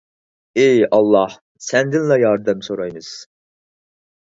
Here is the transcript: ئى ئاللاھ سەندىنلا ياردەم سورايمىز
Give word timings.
ئى 0.61 0.65
ئاللاھ 0.95 1.37
سەندىنلا 1.67 2.21
ياردەم 2.25 2.67
سورايمىز 2.71 3.15